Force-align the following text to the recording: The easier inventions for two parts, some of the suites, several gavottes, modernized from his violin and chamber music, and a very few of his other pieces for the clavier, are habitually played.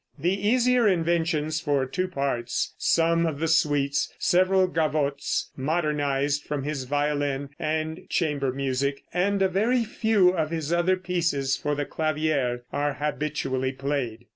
The 0.17 0.33
easier 0.47 0.87
inventions 0.87 1.59
for 1.59 1.85
two 1.85 2.07
parts, 2.07 2.73
some 2.79 3.27
of 3.27 3.39
the 3.39 3.47
suites, 3.47 4.11
several 4.17 4.67
gavottes, 4.67 5.51
modernized 5.55 6.41
from 6.43 6.63
his 6.63 6.85
violin 6.85 7.49
and 7.59 8.09
chamber 8.09 8.51
music, 8.51 9.03
and 9.13 9.43
a 9.43 9.47
very 9.47 9.83
few 9.83 10.29
of 10.31 10.49
his 10.49 10.73
other 10.73 10.97
pieces 10.97 11.55
for 11.55 11.75
the 11.75 11.85
clavier, 11.85 12.63
are 12.73 12.95
habitually 12.95 13.73
played. 13.73 14.25